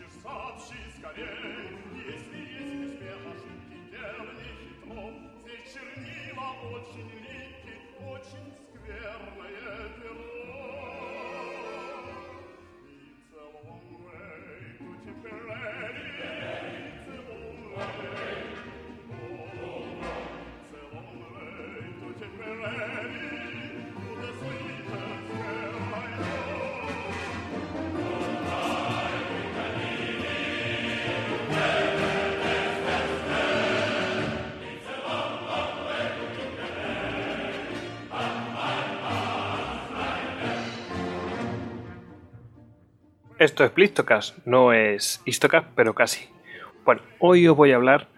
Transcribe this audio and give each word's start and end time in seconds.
хочешь, 0.00 0.22
сообщи 0.22 0.78
скорей. 0.98 1.78
Если 2.06 2.38
есть 2.38 2.92
успех, 2.92 3.20
ошибки 3.26 3.76
верный 3.90 4.34
хитро. 4.42 5.02
Все 5.38 5.54
чернила 5.72 6.48
очень 6.72 7.10
лики, 7.20 7.74
очень 8.08 8.48
скверное 8.74 9.88
перо. 10.00 10.39
Esto 43.40 43.64
es 43.64 43.70
Plistocast, 43.70 44.36
no 44.44 44.74
es 44.74 45.22
Histocast, 45.24 45.66
pero 45.74 45.94
casi. 45.94 46.28
Bueno, 46.84 47.00
hoy 47.20 47.48
os 47.48 47.56
voy 47.56 47.72
a 47.72 47.76
hablar 47.76 48.08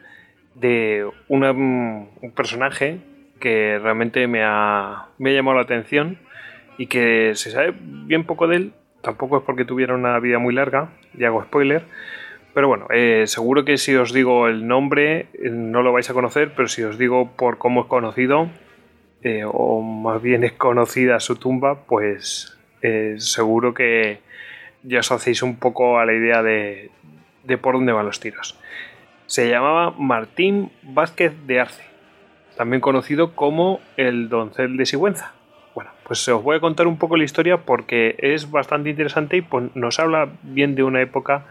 de 0.57 1.09
un 1.29 2.33
personaje 2.35 2.99
que 3.39 3.79
realmente 3.79 4.27
me 4.27 4.43
ha, 4.43 5.11
me 5.19 5.31
ha 5.31 5.35
llamado 5.35 5.59
la 5.59 5.63
atención 5.63 6.19
y 6.77 6.89
que 6.89 7.37
se 7.37 7.53
sabe 7.53 7.73
bien 7.79 8.25
poco 8.25 8.49
de 8.49 8.57
él. 8.57 8.73
Tampoco 9.01 9.37
es 9.37 9.45
porque 9.45 9.65
tuviera 9.65 9.95
una 9.95 10.19
vida 10.19 10.41
muy 10.41 10.55
larga, 10.55 10.91
y 11.17 11.23
hago 11.23 11.45
spoiler. 11.45 11.85
Pero 12.53 12.67
bueno, 12.67 12.89
eh, 12.91 13.29
seguro 13.29 13.65
que 13.65 13.79
si 13.79 13.95
os 13.95 14.13
digo 14.13 14.49
el 14.49 14.67
nombre 14.67 15.29
eh, 15.35 15.51
no 15.51 15.83
lo 15.83 15.93
vais 15.93 16.11
a 16.11 16.15
conocer, 16.15 16.53
pero 16.57 16.67
si 16.67 16.83
os 16.83 16.99
digo 16.99 17.31
por 17.37 17.59
cómo 17.59 17.83
es 17.83 17.87
conocido, 17.87 18.51
eh, 19.23 19.45
o 19.47 19.83
más 19.83 20.21
bien 20.21 20.43
es 20.43 20.55
conocida 20.55 21.21
su 21.21 21.37
tumba, 21.37 21.85
pues 21.87 22.59
seguro 23.19 23.73
que, 23.73 24.19
ya 24.83 25.01
os 25.01 25.13
hacéis 25.13 25.43
un 25.43 25.57
poco 25.57 25.99
a 25.99 26.07
la 26.07 26.13
idea 26.13 26.43
de, 26.43 26.91
por 27.61 27.75
dónde 27.75 27.93
van 27.93 28.07
los 28.07 28.21
tiros. 28.21 28.59
Se 29.27 29.49
llamaba 29.49 29.93
Martín 29.93 30.71
Vázquez 30.83 31.33
de 31.47 31.61
Arce, 31.61 31.85
también 32.57 32.81
conocido 32.81 33.35
como 33.35 33.81
el 33.97 34.29
doncel 34.29 34.77
de 34.77 34.87
Sigüenza. 34.87 35.33
Bueno, 35.75 35.91
pues 36.05 36.27
os 36.29 36.43
voy 36.43 36.57
a 36.57 36.61
contar 36.61 36.87
un 36.87 36.99
poco 36.99 37.17
la 37.17 37.25
historia 37.25 37.59
porque 37.59 38.17
es 38.19 38.51
bastante 38.51 38.91
interesante 38.91 39.39
y 39.39 39.43
pues, 39.43 39.75
nos 39.75 39.99
habla 39.99 40.29
bien 40.43 40.75
de 40.75 40.83
una 40.83 41.01
época 41.01 41.47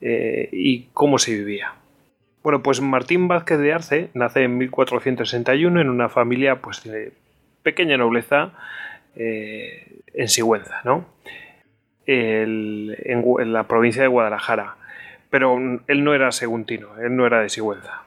eh, 0.00 0.48
y 0.52 0.88
cómo 0.92 1.18
se 1.18 1.32
vivía. 1.32 1.74
Bueno, 2.42 2.62
pues 2.62 2.82
Martín 2.82 3.26
Vázquez 3.26 3.58
de 3.58 3.72
Arce 3.72 4.10
nace 4.12 4.42
en 4.42 4.58
1461 4.58 5.80
en 5.80 5.88
una 5.88 6.10
familia 6.10 6.56
pues, 6.56 6.84
de 6.84 7.12
pequeña 7.62 7.96
nobleza 7.96 8.52
eh, 9.16 10.00
en 10.12 10.28
Sigüenza, 10.28 10.82
¿no? 10.84 11.06
En, 12.06 13.52
la 13.52 13.64
provincia 13.64 14.02
de 14.02 14.08
Guadalajara. 14.08 14.76
Pero 15.30 15.58
él 15.86 16.04
no 16.04 16.14
era 16.14 16.30
seguntino, 16.32 16.88
él 16.98 17.16
no 17.16 17.26
era 17.26 17.40
de 17.40 17.48
Sigüenza. 17.48 18.02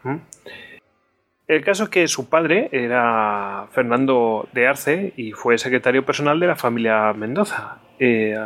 El 1.48 1.64
caso 1.64 1.86
es 1.86 1.90
que 1.90 2.08
su 2.10 2.30
padre 2.30 2.68
era 2.74 3.68
Fernando 3.72 4.50
de 4.52 4.68
Arce 4.68 5.14
y 5.16 5.32
fue 5.32 5.58
secretario 5.58 6.04
personal 6.06 6.40
de 6.40 6.48
la 6.48 6.56
familia 6.58 7.14
Mendoza. 7.14 7.78
Eh, 8.00 8.38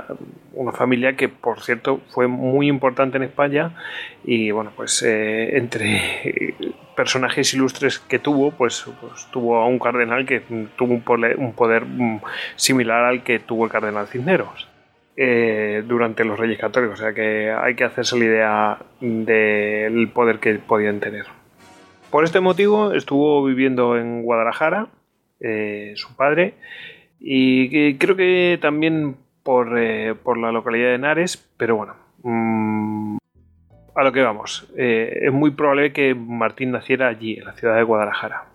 una 0.53 0.71
familia 0.71 1.15
que, 1.15 1.27
por 1.27 1.61
cierto, 1.61 2.01
fue 2.09 2.27
muy 2.27 2.67
importante 2.67 3.17
en 3.17 3.23
España 3.23 3.75
y, 4.23 4.51
bueno, 4.51 4.71
pues 4.75 5.01
eh, 5.01 5.57
entre 5.57 6.55
personajes 6.95 7.53
ilustres 7.53 7.99
que 7.99 8.19
tuvo, 8.19 8.51
pues, 8.51 8.85
pues, 9.01 9.27
tuvo 9.31 9.57
a 9.57 9.65
un 9.65 9.79
cardenal 9.79 10.25
que 10.25 10.41
tuvo 10.75 10.93
un 10.93 11.01
poder, 11.01 11.37
un 11.37 11.53
poder 11.53 11.85
mm, 11.85 12.21
similar 12.55 13.03
al 13.03 13.23
que 13.23 13.39
tuvo 13.39 13.65
el 13.65 13.71
cardenal 13.71 14.07
Cisneros. 14.07 14.70
Eh, 15.23 15.83
durante 15.85 16.25
los 16.25 16.39
Reyes 16.39 16.57
Católicos. 16.57 16.99
O 16.99 17.03
sea 17.03 17.13
que 17.13 17.51
hay 17.51 17.75
que 17.75 17.83
hacerse 17.83 18.17
la 18.17 18.25
idea 18.25 18.77
del 18.99 20.09
poder 20.09 20.39
que 20.39 20.55
podían 20.55 20.99
tener. 20.99 21.27
Por 22.09 22.23
este 22.23 22.39
motivo 22.39 22.91
estuvo 22.93 23.45
viviendo 23.45 23.99
en 23.99 24.23
Guadalajara, 24.23 24.87
eh, 25.39 25.93
su 25.95 26.15
padre, 26.15 26.55
y 27.19 27.99
creo 27.99 28.15
que 28.15 28.57
también 28.59 29.15
por, 29.43 29.77
eh, 29.77 30.15
por, 30.15 30.39
la 30.39 30.51
localidad 30.51 30.87
de 30.87 30.95
Henares, 30.95 31.37
pero 31.55 31.75
bueno, 31.75 31.95
mm, 32.23 33.17
a 33.93 34.03
lo 34.03 34.11
que 34.11 34.23
vamos. 34.23 34.73
es 34.75 35.31
muy 35.31 35.51
probable 35.51 35.93
que 35.93 36.15
Martín 36.15 36.71
naciera 36.71 37.09
allí, 37.09 37.37
en 37.37 37.45
la 37.45 37.53
ciudad 37.53 37.75
de 37.75 37.83
Guadalajara. 37.83 38.45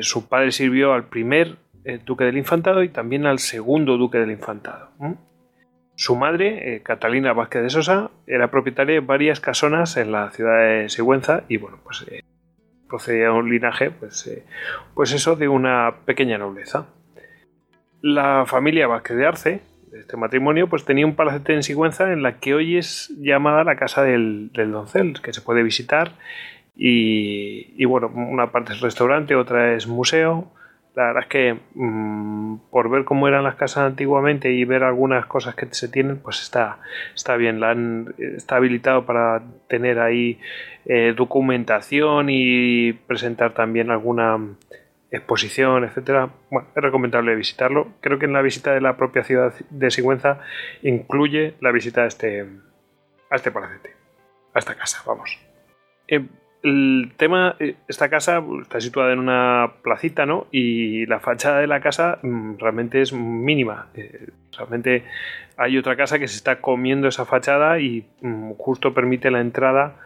su 0.00 0.28
padre 0.28 0.50
sirvió 0.50 0.94
al 0.94 1.04
primer 1.04 1.58
duque 2.04 2.24
del 2.24 2.38
infantado 2.38 2.82
y 2.82 2.88
también 2.88 3.24
al 3.24 3.38
segundo 3.38 3.96
duque 3.96 4.18
del 4.18 4.32
infantado. 4.32 4.88
Su 5.96 6.16
madre, 6.16 6.74
eh, 6.74 6.82
Catalina 6.82 7.32
Vázquez 7.32 7.62
de 7.62 7.70
Sosa, 7.70 8.10
era 8.26 8.50
propietaria 8.50 8.94
de 8.94 9.00
varias 9.00 9.40
casonas 9.40 9.96
en 9.96 10.10
la 10.10 10.30
ciudad 10.30 10.58
de 10.58 10.88
Sigüenza 10.88 11.44
y 11.48 11.56
bueno, 11.56 11.78
pues 11.84 12.04
eh, 12.10 12.24
procedía 12.88 13.24
de 13.24 13.30
un 13.30 13.48
linaje, 13.48 13.90
pues, 13.92 14.26
eh, 14.26 14.44
pues 14.94 15.12
eso, 15.12 15.36
de 15.36 15.46
una 15.46 15.94
pequeña 16.04 16.36
nobleza. 16.36 16.86
La 18.02 18.44
familia 18.46 18.88
Vázquez 18.88 19.16
de 19.16 19.26
Arce, 19.26 19.60
de 19.92 20.00
este 20.00 20.16
matrimonio, 20.16 20.68
pues 20.68 20.84
tenía 20.84 21.06
un 21.06 21.14
palacete 21.14 21.54
en 21.54 21.62
Sigüenza 21.62 22.12
en 22.12 22.22
la 22.22 22.40
que 22.40 22.54
hoy 22.54 22.76
es 22.76 23.12
llamada 23.20 23.62
la 23.62 23.76
casa 23.76 24.02
del, 24.02 24.50
doncel, 24.52 25.20
que 25.22 25.32
se 25.32 25.42
puede 25.42 25.62
visitar 25.62 26.12
y, 26.76 27.72
y 27.80 27.84
bueno, 27.84 28.08
una 28.08 28.50
parte 28.50 28.72
es 28.72 28.80
restaurante, 28.80 29.36
otra 29.36 29.74
es 29.74 29.86
museo, 29.86 30.52
la 30.94 31.06
verdad 31.06 31.22
es 31.24 31.28
que 31.28 31.58
mm, 31.74 32.56
por 32.70 32.88
ver 32.88 33.04
cómo 33.04 33.26
eran 33.26 33.42
las 33.44 33.56
casas 33.56 33.84
antiguamente 33.84 34.52
y 34.52 34.64
ver 34.64 34.84
algunas 34.84 35.26
cosas 35.26 35.54
que 35.54 35.66
se 35.72 35.88
tienen, 35.88 36.18
pues 36.18 36.40
está, 36.40 36.78
está 37.14 37.36
bien. 37.36 38.14
Está 38.18 38.56
habilitado 38.56 39.04
para 39.04 39.42
tener 39.68 39.98
ahí 39.98 40.38
eh, 40.86 41.12
documentación 41.16 42.28
y 42.30 42.92
presentar 42.92 43.54
también 43.54 43.90
alguna 43.90 44.38
exposición, 45.10 45.84
etcétera. 45.84 46.30
Bueno, 46.50 46.68
es 46.74 46.82
recomendable 46.82 47.34
visitarlo. 47.34 47.88
Creo 48.00 48.18
que 48.18 48.26
en 48.26 48.32
la 48.32 48.42
visita 48.42 48.72
de 48.72 48.80
la 48.80 48.96
propia 48.96 49.24
ciudad 49.24 49.52
de 49.70 49.90
Sigüenza 49.90 50.40
incluye 50.82 51.54
la 51.60 51.72
visita 51.72 52.02
a 52.02 52.06
este, 52.06 52.46
a 53.30 53.36
este 53.36 53.50
palacete, 53.50 53.90
a 54.52 54.58
esta 54.60 54.74
casa, 54.76 55.02
vamos. 55.06 55.38
Eh, 56.06 56.24
el 56.64 57.12
tema, 57.18 57.56
eh, 57.60 57.76
esta 57.88 58.08
casa 58.08 58.42
está 58.62 58.80
situada 58.80 59.12
en 59.12 59.18
una 59.18 59.74
placita, 59.82 60.24
¿no? 60.24 60.46
Y 60.50 61.04
la 61.06 61.20
fachada 61.20 61.60
de 61.60 61.66
la 61.66 61.80
casa 61.80 62.18
mm, 62.22 62.54
realmente 62.58 63.02
es 63.02 63.12
mínima. 63.12 63.88
Eh, 63.94 64.30
realmente 64.56 65.04
hay 65.58 65.76
otra 65.76 65.94
casa 65.94 66.18
que 66.18 66.26
se 66.26 66.36
está 66.36 66.62
comiendo 66.62 67.06
esa 67.06 67.26
fachada 67.26 67.78
y 67.80 68.06
mm, 68.22 68.52
justo 68.52 68.94
permite 68.94 69.30
la 69.30 69.40
entrada 69.40 69.96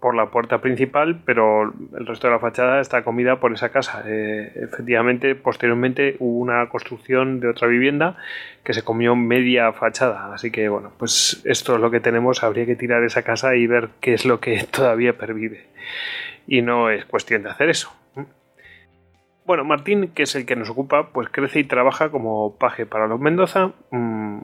por 0.00 0.14
la 0.14 0.30
puerta 0.30 0.60
principal, 0.60 1.20
pero 1.24 1.74
el 1.98 2.06
resto 2.06 2.26
de 2.26 2.32
la 2.32 2.40
fachada 2.40 2.80
está 2.80 3.04
comida 3.04 3.38
por 3.38 3.52
esa 3.52 3.68
casa. 3.68 4.02
Eh, 4.06 4.50
efectivamente, 4.56 5.34
posteriormente 5.34 6.16
hubo 6.18 6.38
una 6.38 6.68
construcción 6.70 7.38
de 7.40 7.48
otra 7.48 7.68
vivienda 7.68 8.16
que 8.64 8.72
se 8.72 8.82
comió 8.82 9.14
media 9.14 9.72
fachada. 9.72 10.32
Así 10.32 10.50
que, 10.50 10.68
bueno, 10.68 10.92
pues 10.98 11.42
esto 11.44 11.74
es 11.74 11.80
lo 11.80 11.90
que 11.90 12.00
tenemos. 12.00 12.42
Habría 12.42 12.64
que 12.64 12.76
tirar 12.76 13.04
esa 13.04 13.22
casa 13.22 13.54
y 13.56 13.66
ver 13.66 13.90
qué 14.00 14.14
es 14.14 14.24
lo 14.24 14.40
que 14.40 14.64
todavía 14.70 15.18
pervive. 15.18 15.66
Y 16.46 16.62
no 16.62 16.90
es 16.90 17.04
cuestión 17.04 17.42
de 17.42 17.50
hacer 17.50 17.68
eso. 17.68 17.92
Bueno, 19.44 19.64
Martín, 19.64 20.12
que 20.14 20.22
es 20.22 20.34
el 20.36 20.46
que 20.46 20.56
nos 20.56 20.70
ocupa, 20.70 21.08
pues 21.12 21.28
crece 21.28 21.58
y 21.60 21.64
trabaja 21.64 22.10
como 22.10 22.56
paje 22.56 22.86
para 22.86 23.06
los 23.06 23.20
Mendoza. 23.20 23.72
Mm, 23.90 24.38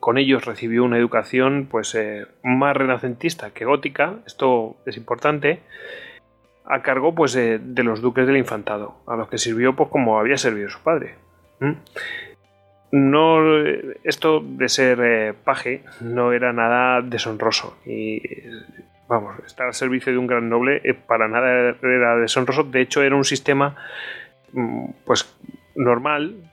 con 0.00 0.18
ellos 0.18 0.46
recibió 0.46 0.82
una 0.82 0.96
educación 0.96 1.68
pues 1.70 1.94
eh, 1.94 2.26
más 2.42 2.76
renacentista 2.76 3.50
que 3.50 3.66
gótica, 3.66 4.16
esto 4.26 4.76
es 4.86 4.96
importante, 4.96 5.60
a 6.64 6.82
cargo 6.82 7.14
pues 7.14 7.34
de 7.34 7.82
los 7.84 8.00
duques 8.00 8.26
del 8.26 8.38
infantado, 8.38 8.96
a 9.06 9.16
los 9.16 9.28
que 9.28 9.38
sirvió 9.38 9.76
pues 9.76 9.90
como 9.90 10.18
había 10.18 10.36
servido 10.36 10.70
su 10.70 10.80
padre. 10.80 11.14
No, 12.92 13.56
esto 14.02 14.40
de 14.42 14.68
ser 14.68 15.00
eh, 15.00 15.34
paje 15.44 15.84
no 16.00 16.32
era 16.32 16.52
nada 16.52 17.02
deshonroso 17.02 17.76
y 17.86 18.20
vamos, 19.06 19.38
estar 19.46 19.66
al 19.66 19.74
servicio 19.74 20.12
de 20.12 20.18
un 20.18 20.26
gran 20.26 20.48
noble 20.48 20.80
eh, 20.82 20.94
para 20.94 21.28
nada 21.28 21.76
era 21.82 22.16
deshonroso, 22.16 22.64
de 22.64 22.80
hecho 22.80 23.02
era 23.02 23.14
un 23.14 23.24
sistema 23.24 23.76
mm, 24.52 24.90
pues 25.04 25.36
normal 25.76 26.49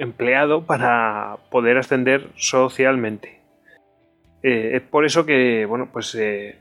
empleado 0.00 0.64
para 0.64 1.36
poder 1.50 1.76
ascender 1.76 2.28
socialmente. 2.34 3.40
Eh, 4.42 4.76
es 4.76 4.82
por 4.82 5.04
eso 5.04 5.26
que, 5.26 5.66
bueno, 5.66 5.90
pues 5.92 6.14
eh, 6.14 6.58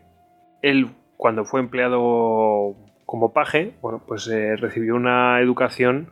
él 0.61 0.89
cuando 1.15 1.45
fue 1.45 1.61
empleado 1.61 2.75
como 3.05 3.33
paje, 3.33 3.73
bueno, 3.81 4.03
pues 4.05 4.27
eh, 4.27 4.55
recibió 4.57 4.95
una 4.95 5.39
educación 5.39 6.11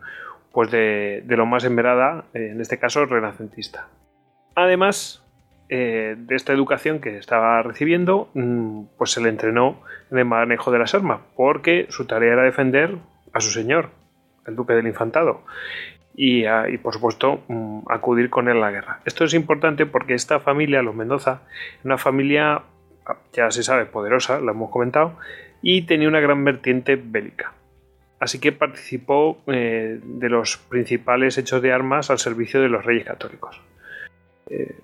pues 0.54 0.72
de, 0.72 1.24
lo 1.28 1.46
más 1.46 1.66
enverada, 1.66 2.26
en 2.34 2.60
este 2.62 2.80
caso 2.80 3.06
renacentista. 3.06 3.90
Además, 4.56 5.24
de 5.70 6.26
esta 6.30 6.52
educación 6.54 7.00
que 7.00 7.18
estaba 7.18 7.62
recibiendo, 7.62 8.30
mm, 8.34 8.86
pues 8.98 9.12
se 9.12 9.22
le 9.22 9.30
entrenó 9.30 9.84
en 10.10 10.18
el 10.18 10.26
manejo 10.26 10.72
de 10.72 10.80
las 10.80 10.96
armas, 10.96 11.20
porque 11.36 11.86
su 11.90 12.08
tarea 12.08 12.34
era 12.34 12.42
defender 12.42 12.98
a 13.34 13.40
su 13.40 13.52
señor, 13.52 13.92
el 14.48 14.56
duque 14.56 14.74
del 14.74 14.88
infantado, 14.88 15.44
y, 16.20 16.46
por 16.80 16.94
supuesto 16.94 17.44
mm, 17.48 17.82
acudir 17.90 18.32
con 18.32 18.50
él 18.50 18.58
a 18.58 18.62
la 18.62 18.72
guerra. 18.72 19.00
Esto 19.06 19.24
es 19.24 19.36
importante 19.36 19.86
porque 19.86 20.16
esta 20.16 20.40
familia, 20.40 20.82
los 20.82 20.96
Mendoza, 20.96 21.44
una 21.84 22.00
familia, 22.00 22.64
ya 23.32 23.52
se 23.52 23.62
sabe, 23.62 23.86
poderosa, 23.86 24.40
lo 24.40 24.52
hemos 24.52 24.72
comentado, 24.72 25.16
y 25.62 25.84
tenía 25.84 26.08
una 26.08 26.20
gran 26.20 26.44
vertiente 26.44 26.96
bélica. 26.96 27.54
Así 28.20 28.40
que 28.40 28.52
participó 28.52 29.38
eh, 29.46 30.00
de 30.04 30.30
los 30.30 30.58
principales 30.58 31.38
hechos 31.38 31.62
de 31.62 31.72
armas 31.72 32.10
al 32.10 32.18
servicio 32.18 32.60
de 32.62 32.70
los 32.70 32.84
reyes 32.84 33.06
católicos. 33.06 33.62
Eh, 34.50 34.76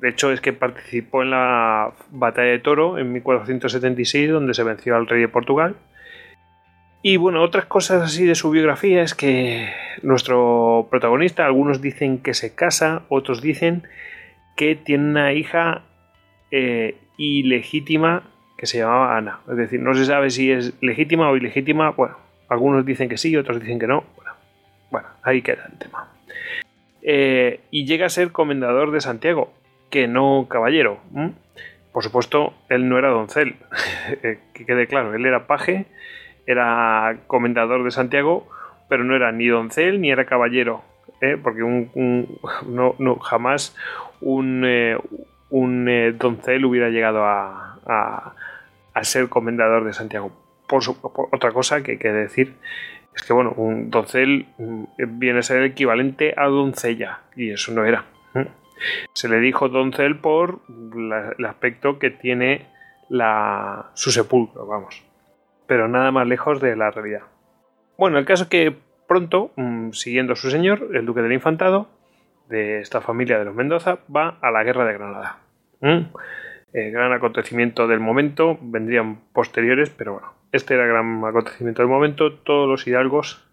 de 0.00 0.08
hecho, 0.08 0.32
es 0.32 0.40
que 0.40 0.54
participó 0.54 1.22
en 1.22 1.30
la 1.30 1.92
batalla 2.10 2.52
de 2.52 2.58
Toro 2.58 2.96
en 2.96 3.12
1476, 3.12 4.30
donde 4.30 4.54
se 4.54 4.62
venció 4.62 4.96
al 4.96 5.06
rey 5.06 5.20
de 5.20 5.28
Portugal. 5.28 5.76
Y 7.02 7.16
bueno, 7.16 7.42
otras 7.42 7.64
cosas 7.64 8.02
así 8.02 8.26
de 8.26 8.34
su 8.34 8.50
biografía 8.50 9.02
es 9.02 9.14
que 9.14 9.70
nuestro 10.02 10.86
protagonista, 10.90 11.46
algunos 11.46 11.80
dicen 11.80 12.18
que 12.18 12.34
se 12.34 12.54
casa, 12.54 13.02
otros 13.08 13.40
dicen 13.40 13.84
que 14.56 14.76
tiene 14.76 15.04
una 15.04 15.32
hija 15.32 15.82
eh, 16.50 16.96
ilegítima 17.16 18.24
que 18.58 18.66
se 18.66 18.78
llamaba 18.78 19.16
Ana. 19.16 19.40
Es 19.50 19.56
decir, 19.56 19.80
no 19.80 19.94
se 19.94 20.04
sabe 20.04 20.28
si 20.28 20.52
es 20.52 20.74
legítima 20.82 21.30
o 21.30 21.36
ilegítima. 21.36 21.90
Bueno, 21.92 22.18
algunos 22.50 22.84
dicen 22.84 23.08
que 23.08 23.16
sí, 23.16 23.34
otros 23.34 23.58
dicen 23.60 23.78
que 23.78 23.86
no. 23.86 24.04
Bueno, 24.90 25.08
ahí 25.22 25.40
queda 25.40 25.66
el 25.72 25.78
tema. 25.78 26.08
Eh, 27.00 27.60
y 27.70 27.86
llega 27.86 28.06
a 28.06 28.10
ser 28.10 28.32
comendador 28.32 28.90
de 28.90 29.00
Santiago, 29.00 29.54
que 29.88 30.06
no 30.06 30.46
caballero. 30.50 31.00
Por 31.92 32.04
supuesto, 32.04 32.52
él 32.68 32.88
no 32.88 32.98
era 32.98 33.08
doncel, 33.08 33.56
eh, 34.22 34.38
que 34.52 34.66
quede 34.66 34.86
claro, 34.86 35.14
él 35.14 35.24
era 35.24 35.46
paje, 35.46 35.86
era 36.50 37.18
comendador 37.26 37.84
de 37.84 37.90
Santiago, 37.90 38.48
pero 38.88 39.04
no 39.04 39.14
era 39.14 39.32
ni 39.32 39.46
doncel 39.46 40.00
ni 40.00 40.10
era 40.10 40.24
caballero, 40.24 40.82
¿eh? 41.20 41.38
porque 41.40 41.60
no, 42.66 43.16
jamás 43.16 43.76
un, 44.20 44.66
un 45.50 46.16
doncel 46.18 46.64
hubiera 46.64 46.88
llegado 46.88 47.24
a, 47.24 48.34
ser 49.02 49.28
comendador 49.28 49.84
de 49.84 49.92
Santiago. 49.92 50.30
Por, 50.68 50.82
otra 51.32 51.52
cosa 51.52 51.82
que 51.82 51.92
hay 51.92 51.98
que 51.98 52.12
decir 52.12 52.54
es 53.14 53.22
que, 53.22 53.32
bueno, 53.32 53.52
un 53.56 53.90
doncel 53.90 54.46
mm, 54.58 54.84
viene 55.18 55.40
a 55.40 55.42
ser 55.42 55.62
equivalente 55.62 56.34
a 56.36 56.46
doncella, 56.46 57.20
y 57.34 57.50
eso 57.50 57.72
no 57.72 57.84
era. 57.84 58.04
Se 59.12 59.28
le 59.28 59.40
dijo 59.40 59.68
doncel 59.68 60.16
por 60.16 60.60
el 61.38 61.44
aspecto 61.44 61.98
que 61.98 62.10
tiene 62.10 62.66
su 63.94 64.10
sepulcro, 64.10 64.66
vamos. 64.66 65.09
Pero 65.70 65.86
nada 65.86 66.10
más 66.10 66.26
lejos 66.26 66.60
de 66.60 66.74
la 66.74 66.90
realidad. 66.90 67.22
Bueno, 67.96 68.18
el 68.18 68.24
caso 68.24 68.42
es 68.42 68.48
que 68.48 68.74
pronto, 69.06 69.52
mm, 69.54 69.92
siguiendo 69.92 70.32
a 70.32 70.36
su 70.36 70.50
señor, 70.50 70.88
el 70.94 71.06
duque 71.06 71.22
del 71.22 71.32
infantado, 71.32 71.86
de 72.48 72.80
esta 72.80 73.00
familia 73.00 73.38
de 73.38 73.44
los 73.44 73.54
Mendoza, 73.54 74.00
va 74.12 74.36
a 74.42 74.50
la 74.50 74.64
guerra 74.64 74.84
de 74.84 74.94
Granada. 74.94 75.38
El 75.80 76.90
gran 76.90 77.12
acontecimiento 77.12 77.86
del 77.86 78.00
momento, 78.00 78.58
vendrían 78.60 79.20
posteriores, 79.32 79.90
pero 79.90 80.14
bueno, 80.14 80.32
este 80.50 80.74
era 80.74 80.82
el 80.82 80.90
gran 80.90 81.24
acontecimiento 81.24 81.82
del 81.82 81.88
momento. 81.88 82.32
Todos 82.32 82.68
los 82.68 82.84
hidalgos 82.88 83.48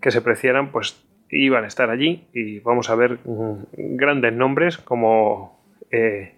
que 0.00 0.12
se 0.12 0.22
preciaran, 0.22 0.70
pues 0.70 1.04
iban 1.28 1.64
a 1.64 1.66
estar 1.66 1.90
allí 1.90 2.28
y 2.32 2.60
vamos 2.60 2.88
a 2.88 2.94
ver 2.94 3.18
mm, 3.24 3.96
grandes 3.96 4.32
nombres 4.32 4.78
como 4.78 5.60
eh, 5.90 6.36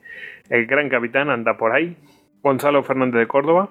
el 0.49 0.65
gran 0.65 0.89
capitán 0.89 1.29
anda 1.29 1.59
por 1.59 1.73
ahí, 1.73 1.99
Gonzalo 2.43 2.83
Fernández 2.85 3.19
de 3.21 3.27
Córdoba 3.27 3.69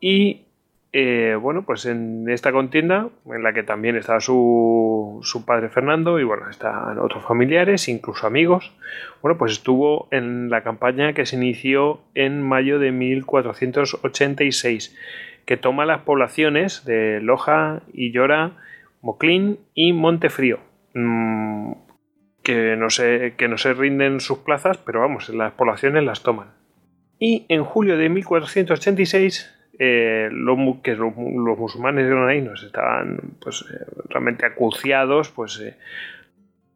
y 0.00 0.48
eh, 0.92 1.36
bueno, 1.40 1.64
pues 1.66 1.84
en 1.84 2.30
esta 2.30 2.50
contienda, 2.50 3.10
en 3.26 3.42
la 3.42 3.52
que 3.52 3.62
también 3.62 3.96
está 3.96 4.20
su, 4.20 5.20
su, 5.22 5.44
padre 5.44 5.68
Fernando 5.68 6.18
y 6.18 6.24
bueno, 6.24 6.48
están 6.48 6.98
otros 6.98 7.22
familiares, 7.24 7.88
incluso 7.88 8.26
amigos, 8.26 8.72
bueno, 9.20 9.36
pues 9.36 9.52
estuvo 9.52 10.08
en 10.10 10.48
la 10.48 10.62
campaña 10.62 11.12
que 11.12 11.26
se 11.26 11.36
inició 11.36 12.00
en 12.14 12.42
mayo 12.42 12.78
de 12.78 12.92
1486, 12.92 14.96
que 15.44 15.58
toma 15.58 15.84
las 15.84 16.00
poblaciones 16.02 16.86
de 16.86 17.20
Loja, 17.20 17.82
Illora, 17.92 18.52
Moclín 19.02 19.58
y 19.74 19.92
Montefrío. 19.92 20.58
Mm, 20.94 21.72
que 22.42 22.76
no, 22.76 22.88
se, 22.88 23.34
que 23.36 23.46
no 23.46 23.58
se 23.58 23.74
rinden 23.74 24.20
sus 24.20 24.38
plazas, 24.38 24.78
pero 24.78 25.00
vamos, 25.00 25.28
las 25.28 25.52
poblaciones 25.52 26.02
las 26.02 26.22
toman. 26.22 26.54
Y 27.18 27.44
en 27.50 27.62
julio 27.62 27.98
de 27.98 28.08
1486 28.08 29.57
eh, 29.78 30.28
que 30.82 30.96
los, 30.96 31.14
musulmanes 31.16 32.08
granadinos 32.08 32.64
estaban 32.64 33.18
pues, 33.40 33.64
eh, 33.72 33.84
realmente 34.08 34.44
acuciados, 34.44 35.30
pues 35.30 35.60
eh, 35.60 35.76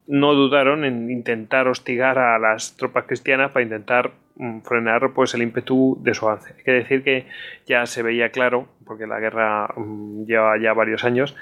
no 0.07 0.35
dudaron 0.35 0.85
en 0.85 1.11
intentar 1.11 1.67
hostigar 1.67 2.19
a 2.19 2.39
las 2.39 2.77
tropas 2.77 3.05
cristianas 3.05 3.51
para 3.51 3.65
intentar 3.65 4.13
mm, 4.37 4.61
frenar 4.61 5.13
pues, 5.13 5.35
el 5.35 5.43
ímpetu 5.43 5.99
de 6.01 6.15
su 6.15 6.29
avance. 6.29 6.55
Hay 6.57 6.63
que 6.63 6.73
decir 6.73 7.03
que 7.03 7.27
ya 7.67 7.87
se 7.87 8.03
veía 8.03 8.31
claro, 8.31 8.69
porque 8.87 9.07
la 9.09 9.19
guerra 9.19 9.69
mm, 9.77 10.25
lleva 10.27 10.57
ya 10.59 10.73
varios 10.73 11.05
años, 11.05 11.37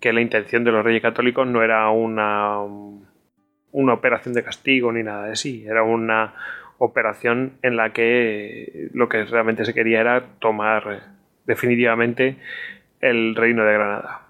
que 0.00 0.12
la 0.12 0.20
intención 0.20 0.64
de 0.64 0.72
los 0.72 0.84
reyes 0.84 1.02
católicos 1.02 1.46
no 1.46 1.62
era 1.62 1.88
una, 1.90 2.58
una 3.70 3.92
operación 3.92 4.34
de 4.34 4.42
castigo 4.42 4.90
ni 4.90 5.04
nada 5.04 5.28
de 5.28 5.36
sí, 5.36 5.64
era 5.64 5.84
una 5.84 6.34
operación 6.78 7.52
en 7.62 7.76
la 7.76 7.92
que 7.92 8.88
lo 8.92 9.08
que 9.08 9.24
realmente 9.24 9.64
se 9.64 9.74
quería 9.74 10.00
era 10.00 10.24
tomar 10.38 11.02
definitivamente 11.46 12.36
el 13.00 13.34
reino 13.34 13.64
de 13.64 13.72
Granada. 13.72 14.22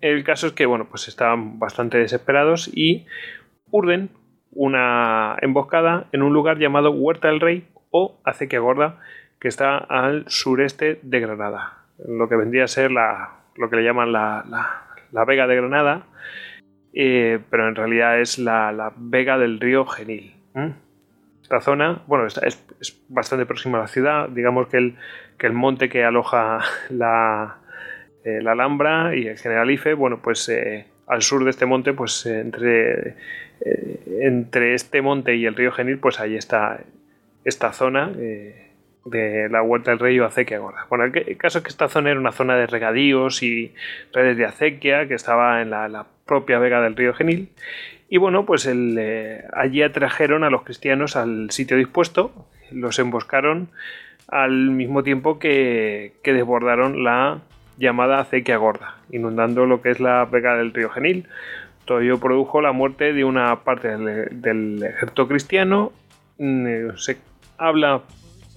El 0.00 0.24
caso 0.24 0.48
es 0.48 0.52
que, 0.52 0.66
bueno, 0.66 0.86
pues 0.88 1.08
estaban 1.08 1.58
bastante 1.58 1.98
desesperados 1.98 2.70
y 2.74 3.06
urden 3.70 4.10
una 4.52 5.36
emboscada 5.40 6.06
en 6.12 6.22
un 6.22 6.32
lugar 6.32 6.58
llamado 6.58 6.90
Huerta 6.90 7.28
del 7.28 7.40
Rey 7.40 7.66
o 7.90 8.20
Acequia 8.24 8.60
Gorda, 8.60 8.98
que 9.40 9.48
está 9.48 9.76
al 9.76 10.24
sureste 10.28 11.00
de 11.02 11.20
Granada, 11.20 11.84
lo 12.06 12.28
que 12.28 12.36
vendría 12.36 12.64
a 12.64 12.68
ser 12.68 12.90
la, 12.90 13.30
lo 13.56 13.68
que 13.70 13.76
le 13.76 13.84
llaman 13.84 14.12
la, 14.12 14.44
la, 15.12 15.24
Vega 15.24 15.46
de 15.46 15.56
Granada, 15.56 16.06
eh, 16.92 17.40
pero 17.50 17.68
en 17.68 17.74
realidad 17.74 18.20
es 18.20 18.38
la, 18.38 18.92
Vega 18.96 19.38
del 19.38 19.58
río 19.60 19.86
Genil 19.86 20.34
zona, 21.60 22.02
bueno, 22.06 22.26
es, 22.26 22.38
es, 22.80 23.02
bastante 23.08 23.46
próxima 23.46 23.78
a 23.78 23.82
la 23.82 23.88
ciudad, 23.88 24.28
digamos 24.28 24.68
que 24.68 24.78
el, 24.78 24.96
que 25.38 25.46
el 25.46 25.52
monte 25.52 25.88
que 25.88 26.04
aloja 26.04 26.60
la, 26.90 27.58
eh, 28.24 28.40
la 28.42 28.52
Alhambra 28.52 29.14
y 29.16 29.26
el 29.26 29.38
Generalife, 29.38 29.94
bueno, 29.94 30.20
pues 30.22 30.48
eh, 30.48 30.86
al 31.06 31.22
sur 31.22 31.44
de 31.44 31.50
este 31.50 31.66
monte, 31.66 31.92
pues 31.92 32.24
entre, 32.26 33.16
eh, 33.60 34.20
entre 34.20 34.74
este 34.74 35.02
monte 35.02 35.36
y 35.36 35.46
el 35.46 35.54
río 35.54 35.72
Genil, 35.72 35.98
pues 35.98 36.20
ahí 36.20 36.36
está 36.36 36.80
esta 37.44 37.72
zona 37.72 38.08
de 39.04 39.48
la 39.50 39.62
Huerta 39.62 39.90
del 39.90 39.98
Rey 39.98 40.20
o 40.20 40.24
Acequia 40.24 40.58
Gorda. 40.58 40.86
Bueno, 40.88 41.04
el, 41.04 41.36
caso 41.36 41.58
es 41.58 41.64
que 41.64 41.70
esta 41.70 41.88
zona 41.88 42.10
era 42.10 42.20
una 42.20 42.30
zona 42.30 42.56
de 42.56 42.68
regadíos 42.68 43.42
y 43.42 43.74
redes 44.12 44.36
de 44.36 44.44
acequia 44.44 45.08
que 45.08 45.14
estaba 45.14 45.60
en 45.60 45.70
la 45.70 46.06
propia 46.24 46.60
vega 46.60 46.80
del 46.80 46.94
río 46.94 47.12
Genil 47.12 47.48
y 48.12 48.18
bueno, 48.18 48.44
pues 48.44 48.68
eh, 48.70 49.42
allí 49.54 49.80
atrajeron 49.80 50.44
a 50.44 50.50
los 50.50 50.64
cristianos 50.64 51.16
al 51.16 51.50
sitio 51.50 51.78
dispuesto, 51.78 52.30
los 52.70 52.98
emboscaron 52.98 53.70
al 54.28 54.52
mismo 54.68 55.02
tiempo 55.02 55.38
que, 55.38 56.12
desbordaron 56.22 57.04
la 57.04 57.40
llamada 57.78 58.20
acequia 58.20 58.58
gorda, 58.58 58.98
inundando 59.10 59.64
lo 59.64 59.80
que 59.80 59.92
es 59.92 59.98
la 59.98 60.26
vega 60.26 60.58
del 60.58 60.74
río 60.74 60.90
Genil. 60.90 61.26
Todo 61.86 62.00
ello 62.02 62.20
produjo 62.20 62.60
la 62.60 62.72
muerte 62.72 63.14
de 63.14 63.24
una 63.24 63.64
parte 63.64 63.96
del, 63.96 64.82
ejército 64.82 65.26
cristiano. 65.26 65.92
Mm, 66.36 66.66
eh, 66.66 66.88
se 66.96 67.16
habla, 67.56 68.02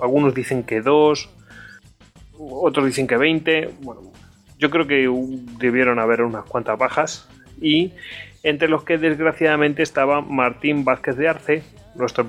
algunos 0.02 0.36
dicen 0.36 0.64
que 0.64 0.82
dos, 0.82 1.34
otros 2.38 2.88
dicen 2.88 3.08
que 3.08 3.16
veinte. 3.16 3.70
Bueno, 3.80 4.02
yo 4.60 4.70
creo 4.70 4.86
que 4.86 5.10
debieron 5.60 6.00
haber 6.00 6.24
unas 6.24 6.44
cuantas 6.44 6.78
bajas 6.78 7.30
y 7.62 7.94
entre 8.46 8.68
los 8.68 8.84
que 8.84 9.00
desgraciadamente 9.00 9.82
estaba 9.82 10.22
Martín 10.22 10.86
Vázquez 10.86 11.18
de 11.18 11.28
Arce, 11.28 11.64
nuestro 11.96 12.28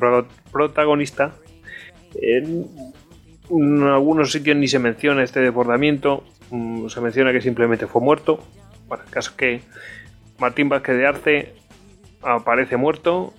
protagonista. 0.51 1.35
En, 2.15 2.67
algunos 3.83 4.33
sitios 4.33 4.57
ni 4.57 4.67
se 4.67 4.79
menciona 4.79 5.23
este 5.23 5.41
desbordamiento, 5.41 6.25
mm, 6.51 6.89
se 6.89 7.03
menciona 7.03 7.33
que 7.33 7.43
simplemente 7.43 7.87
fue 7.87 8.01
muerto. 8.01 8.43
Bueno, 8.89 9.05
el 9.05 9.11
caso 9.11 9.31
es 9.31 9.37
que 9.37 9.61
Martín 10.39 10.71
Vázquez 10.71 10.97
de 10.97 11.07
Arce 11.07 11.55
aparece 12.23 12.79
muerto 12.79 13.35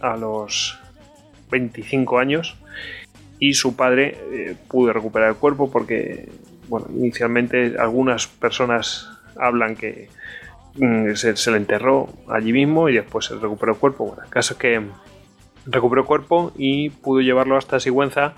a 0.00 0.16
los 0.16 0.78
25 1.50 2.20
años 2.20 2.56
y 3.40 3.54
su 3.54 3.74
padre 3.74 4.16
eh, 4.30 4.56
pudo 4.68 4.92
recuperar 4.92 5.30
el 5.30 5.36
cuerpo 5.36 5.68
porque, 5.68 6.28
bueno, 6.68 6.86
inicialmente 6.94 7.74
algunas 7.76 8.28
personas 8.28 9.10
hablan 9.36 9.74
que 9.74 10.08
Mm, 10.76 11.14
se, 11.14 11.50
le 11.50 11.56
enterró 11.56 12.08
allí 12.28 12.52
mismo 12.52 12.88
y 12.88 12.94
después 12.94 13.26
se 13.26 13.36
recuperó 13.36 13.72
el 13.72 13.78
cuerpo. 13.78 14.06
Bueno, 14.06 14.22
el 14.24 14.30
caso 14.30 14.54
es 14.54 14.60
que 14.60 14.82
recuperó 15.66 16.06
cuerpo 16.06 16.52
y 16.56 16.90
pudo 16.90 17.20
llevarlo 17.20 17.56
hasta 17.56 17.80
Sigüenza, 17.80 18.34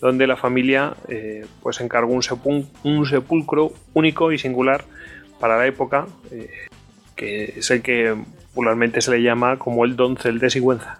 donde 0.00 0.26
la 0.26 0.36
familia 0.36 0.94
eh, 1.08 1.46
pues 1.62 1.80
encargó 1.80 2.12
un, 2.12 2.22
sepulcro 3.06 3.72
único 3.94 4.32
y 4.32 4.38
singular 4.38 4.84
para 5.40 5.56
la 5.56 5.66
época, 5.66 6.06
eh, 6.30 6.50
que 7.16 7.54
es 7.56 7.70
el 7.70 7.82
que 7.82 8.16
popularmente 8.54 9.00
se 9.00 9.10
le 9.10 9.22
llama 9.22 9.58
como 9.58 9.84
el 9.84 9.96
doncel 9.96 10.38
de 10.38 10.50
Sigüenza. 10.50 10.98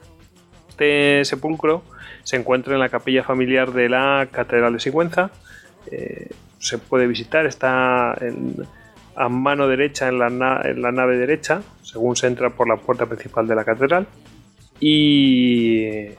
Este 0.68 1.24
sepulcro 1.24 1.82
se 2.22 2.36
encuentra 2.36 2.74
en 2.74 2.80
la 2.80 2.88
capilla 2.88 3.24
familiar 3.24 3.72
de 3.72 3.88
la 3.88 4.28
Catedral 4.30 4.72
de 4.74 4.80
Sigüenza. 4.80 5.30
Eh, 5.90 6.28
se 6.58 6.78
puede 6.78 7.06
visitar, 7.06 7.46
está 7.46 8.16
a 9.18 9.28
mano 9.28 9.66
derecha 9.66 10.08
en 10.08 10.18
la, 10.18 10.30
nave 10.30 11.16
derecha, 11.16 11.62
según 11.82 12.14
se 12.14 12.28
entra 12.28 12.50
por 12.50 12.68
la 12.68 12.76
puerta 12.76 13.06
principal 13.06 13.48
de 13.48 13.54
la 13.56 13.64
catedral. 13.64 14.06
Y 14.80 16.10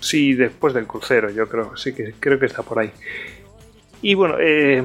sí, 0.00 0.32
después 0.32 0.72
del 0.72 0.86
crucero, 0.86 1.30
yo 1.30 1.46
creo, 1.48 1.76
sí 1.76 1.94
que 1.94 2.14
creo 2.18 2.38
que 2.38 2.46
está 2.46 2.62
por 2.62 2.78
ahí. 2.78 2.90
Y 4.00 4.14
bueno, 4.14 4.36
eh, 4.40 4.82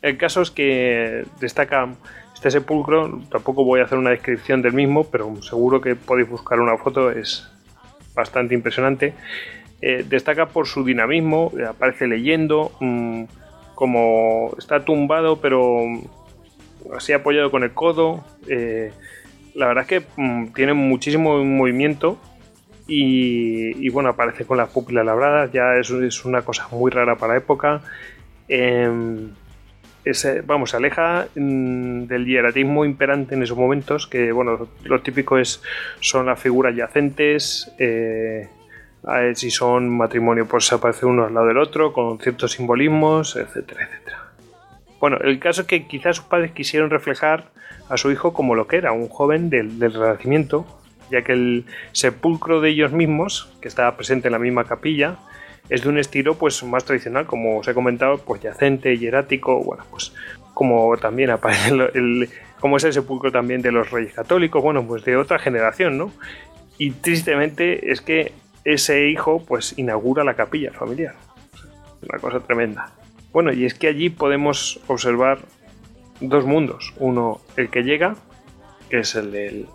el 0.00 0.16
caso 0.16 0.42
es 0.42 0.52
que 0.52 1.24
destaca 1.40 1.88
este 2.34 2.52
sepulcro, 2.52 3.20
tampoco 3.32 3.64
voy 3.64 3.80
a 3.80 3.84
hacer 3.84 3.98
una 3.98 4.10
descripción 4.10 4.62
del 4.62 4.74
mismo, 4.74 5.04
pero 5.10 5.42
seguro 5.42 5.80
que 5.80 5.96
podéis 5.96 6.28
buscar 6.28 6.60
una 6.60 6.76
foto, 6.76 7.10
es 7.10 7.50
bastante 8.14 8.54
impresionante. 8.54 9.12
Eh, 9.82 10.04
destaca 10.08 10.46
por 10.46 10.68
su 10.68 10.84
dinamismo, 10.84 11.50
aparece 11.68 12.06
leyendo, 12.06 12.70
mm, 12.78 13.24
como 13.74 14.54
está 14.56 14.84
tumbado, 14.84 15.40
pero 15.40 15.84
así 16.96 17.12
apoyado 17.12 17.50
con 17.50 17.62
el 17.62 17.72
codo. 17.72 18.24
Eh, 18.48 18.92
la 19.54 19.66
verdad 19.66 19.82
es 19.82 19.88
que 19.88 20.06
mm, 20.16 20.52
tiene 20.52 20.74
muchísimo 20.74 21.42
movimiento 21.44 22.18
y, 22.86 23.88
bueno, 23.90 24.08
aparece 24.08 24.46
con 24.46 24.56
las 24.56 24.70
pupilas 24.70 25.04
labradas, 25.04 25.52
ya 25.52 25.76
es, 25.76 26.24
una 26.24 26.42
cosa 26.42 26.68
muy 26.70 26.90
rara 26.90 27.16
para 27.16 27.36
época. 27.36 27.82
Em, 28.48 29.28
vamos, 30.46 30.70
se 30.70 30.76
aleja 30.78 31.28
mm, 31.34 32.04
del 32.04 32.24
hieratismo 32.24 32.86
imperante 32.86 33.34
en 33.34 33.42
esos 33.42 33.58
momentos, 33.58 34.06
que 34.06 34.32
bueno, 34.32 34.68
lo 34.84 35.02
típico 35.02 35.36
es, 35.36 35.62
son 36.00 36.26
las 36.26 36.40
figuras 36.40 36.74
yacentes, 36.74 37.70
eh, 37.78 38.48
si 39.34 39.50
son 39.50 39.88
matrimonio, 39.90 40.46
pues 40.46 40.72
aparece 40.72 41.04
uno 41.04 41.26
al 41.26 41.34
lado 41.34 41.46
del 41.46 41.58
otro, 41.58 41.92
con 41.92 42.18
ciertos 42.18 42.52
simbolismos, 42.52 43.36
etcétera, 43.36 43.84
etcétera. 43.84 44.27
Bueno, 45.00 45.18
el 45.18 45.38
caso 45.38 45.62
es 45.62 45.66
que 45.66 45.86
quizás 45.86 46.16
sus 46.16 46.24
padres 46.24 46.52
quisieron 46.52 46.90
reflejar 46.90 47.50
a 47.88 47.96
su 47.96 48.10
hijo 48.10 48.32
como 48.32 48.54
lo 48.54 48.66
que 48.66 48.76
era, 48.76 48.92
un 48.92 49.08
joven 49.08 49.50
del, 49.50 49.78
Renacimiento, 49.80 50.66
ya 51.10 51.22
que 51.22 51.32
el 51.32 51.64
sepulcro 51.92 52.60
de 52.60 52.70
ellos 52.70 52.92
mismos, 52.92 53.50
que 53.60 53.68
estaba 53.68 53.96
presente 53.96 54.28
en 54.28 54.32
la 54.32 54.38
misma 54.38 54.64
capilla, 54.64 55.16
es 55.68 55.82
de 55.82 55.88
un 55.88 55.98
estilo 55.98 56.34
pues 56.34 56.62
más 56.64 56.84
tradicional, 56.84 57.26
como 57.26 57.58
os 57.58 57.68
he 57.68 57.74
comentado, 57.74 58.18
pues 58.18 58.42
yacente, 58.42 58.96
hierático, 58.96 59.62
bueno, 59.62 59.84
pues 59.90 60.12
como 60.54 60.96
también 60.96 61.30
aparece 61.30 61.70
el, 61.94 62.28
como 62.58 62.78
es 62.78 62.84
el 62.84 62.92
sepulcro 62.92 63.30
también 63.30 63.62
de 63.62 63.70
los 63.70 63.90
reyes 63.90 64.12
católicos, 64.14 64.62
bueno, 64.62 64.86
pues 64.86 65.04
de 65.04 65.16
otra 65.16 65.38
generación, 65.38 65.98
¿no? 65.98 66.10
Y 66.78 66.92
tristemente 66.92 67.90
es 67.90 68.00
que 68.00 68.32
ese 68.64 69.08
hijo 69.08 69.44
pues 69.46 69.78
inaugura 69.78 70.24
la 70.24 70.34
capilla 70.34 70.72
familiar. 70.72 71.14
Una 72.02 72.18
cosa 72.18 72.40
tremenda. 72.40 72.92
Bueno, 73.32 73.52
y 73.52 73.64
es 73.64 73.74
que 73.74 73.88
allí 73.88 74.10
podemos 74.10 74.80
observar 74.86 75.40
dos 76.20 76.44
mundos. 76.44 76.94
Uno, 76.98 77.40
el 77.56 77.70
que 77.70 77.82
llega, 77.82 78.16
que 78.88 79.00
es 79.00 79.14
el 79.14 79.32
del 79.32 79.66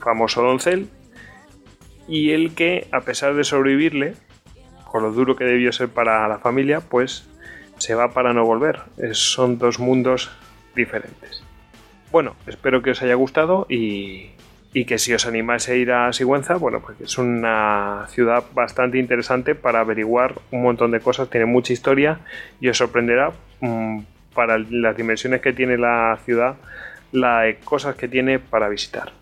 famoso 0.00 0.42
doncel, 0.42 0.88
y 2.06 2.30
el 2.32 2.54
que, 2.54 2.88
a 2.92 3.00
pesar 3.00 3.34
de 3.34 3.44
sobrevivirle, 3.44 4.14
con 4.84 5.02
lo 5.02 5.12
duro 5.12 5.36
que 5.36 5.44
debió 5.44 5.72
ser 5.72 5.88
para 5.88 6.26
la 6.28 6.38
familia, 6.38 6.80
pues 6.80 7.28
se 7.76 7.94
va 7.94 8.12
para 8.12 8.32
no 8.32 8.44
volver. 8.44 8.80
son 9.12 9.58
dos 9.58 9.78
mundos 9.78 10.30
diferentes. 10.74 11.42
Bueno, 12.10 12.36
espero 12.46 12.82
que 12.82 12.92
os 12.92 13.02
haya 13.02 13.14
gustado 13.14 13.66
y, 13.68 14.30
y 14.72 14.84
que 14.84 14.98
si 14.98 15.14
os 15.14 15.26
animáis 15.26 15.68
a 15.68 15.74
ir 15.74 15.92
a 15.92 16.12
Sigüenza, 16.12 16.56
bueno, 16.56 16.80
pues 16.80 17.00
es 17.00 17.18
una 17.18 18.06
ciudad 18.08 18.44
bastante 18.52 18.98
interesante 18.98 19.54
para 19.54 19.80
averiguar 19.80 20.34
un 20.50 20.62
montón 20.62 20.90
de 20.90 21.00
cosas, 21.00 21.30
tiene 21.30 21.46
mucha 21.46 21.72
historia 21.72 22.20
y 22.60 22.68
os 22.68 22.76
sorprenderá 22.76 23.32
mm, 23.60 24.00
para 24.34 24.58
las 24.58 24.96
dimensiones 24.96 25.40
que 25.40 25.52
tiene 25.52 25.78
la 25.78 26.18
ciudad, 26.24 26.56
las 27.12 27.54
cosas 27.64 27.96
que 27.96 28.08
tiene 28.08 28.38
para 28.38 28.68
visitar. 28.68 29.12